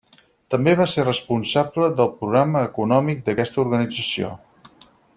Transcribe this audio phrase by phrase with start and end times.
[0.53, 4.35] També va ser responsable del programa econòmic d'aquesta organització.